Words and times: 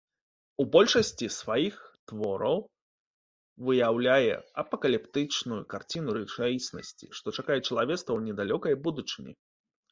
У 0.61 0.63
большасці 0.75 1.27
сваіх 1.39 1.75
твораў 2.11 2.57
выяўляе 3.69 4.33
апакаліптычную 4.63 5.61
карціну 5.77 6.09
рэчаіснасці, 6.21 7.05
што 7.21 7.27
чакае 7.39 7.61
чалавецтва 7.67 8.03
ў 8.15 8.21
недалёкай 8.35 8.73
будучыні. 8.89 9.33